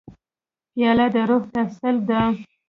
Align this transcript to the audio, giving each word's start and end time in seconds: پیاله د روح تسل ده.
پیاله 0.73 1.07
د 1.13 1.15
روح 1.29 1.43
تسل 1.53 1.95
ده. 2.09 2.21